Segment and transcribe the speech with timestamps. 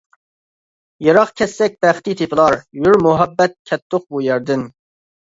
[1.07, 4.65] يىراق كەتسەك بەختى تېپىلار، يۈر مۇھەببەت كەتتۇق بۇ يەردىن.